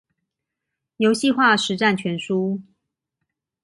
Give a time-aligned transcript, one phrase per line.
[0.97, 2.59] 遊戲化實戰全書